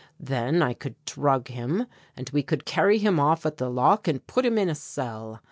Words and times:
Then 0.19 0.63
I 0.63 0.73
could 0.73 0.95
drug 1.05 1.49
him 1.49 1.85
and 2.17 2.27
we 2.31 2.41
could 2.41 2.65
carry 2.65 2.97
him 2.97 3.19
off 3.19 3.45
at 3.45 3.57
the 3.57 3.69
lock 3.69 4.07
and 4.07 4.25
put 4.25 4.47
him 4.47 4.57
in 4.57 4.67
a 4.67 4.73
cell. 4.73 5.39